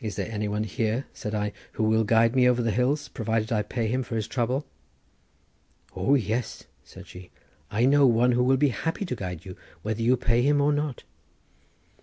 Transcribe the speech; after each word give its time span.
"Is 0.00 0.16
there 0.16 0.32
any 0.32 0.48
one 0.48 0.64
here," 0.64 1.04
said 1.12 1.34
I, 1.34 1.52
"who 1.72 1.84
will 1.84 2.02
guide 2.04 2.34
me 2.34 2.48
over 2.48 2.62
the 2.62 2.70
hills 2.70 3.08
provided 3.08 3.52
I 3.52 3.60
pay 3.60 3.86
him 3.86 4.02
for 4.02 4.16
his 4.16 4.26
trouble?" 4.26 4.64
"O 5.94 6.14
yes," 6.14 6.64
said 6.82 7.06
she; 7.06 7.30
"I 7.70 7.84
know 7.84 8.06
one 8.06 8.32
who 8.32 8.42
will 8.42 8.56
be 8.56 8.70
happy 8.70 9.04
to 9.04 9.14
guide 9.14 9.44
you 9.44 9.54
whether 9.82 10.00
you 10.00 10.16
pay 10.16 10.40
him 10.40 10.62
or 10.62 10.72
not." 10.72 11.02